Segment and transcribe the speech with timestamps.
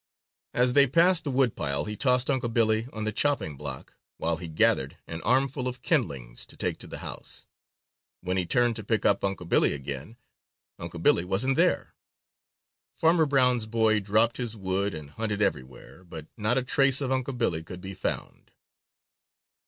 [0.55, 4.47] As they passed the woodpile, he tossed Unc' Billy on the chopping block while he
[4.47, 7.45] gathered an armful of kindlings to take to the house.
[8.21, 10.17] When he turned to pick up Unc' Billy again,
[10.79, 11.93] Unc' Billy wasn't there.
[12.95, 17.37] Farmer Brown's boy dropped his wood and hunted everywhere, but not a trace of Unc'
[17.37, 18.49] Billy could he find.